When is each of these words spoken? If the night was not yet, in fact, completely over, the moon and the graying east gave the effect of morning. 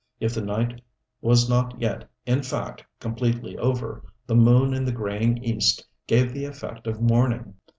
If 0.19 0.33
the 0.33 0.41
night 0.41 0.81
was 1.21 1.47
not 1.47 1.79
yet, 1.79 2.09
in 2.25 2.41
fact, 2.41 2.83
completely 2.99 3.55
over, 3.59 4.03
the 4.25 4.33
moon 4.35 4.73
and 4.73 4.87
the 4.87 4.91
graying 4.91 5.37
east 5.43 5.85
gave 6.07 6.33
the 6.33 6.45
effect 6.45 6.87
of 6.87 6.99
morning. 6.99 7.53